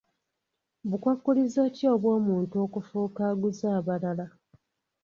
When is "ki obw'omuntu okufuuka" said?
1.75-3.21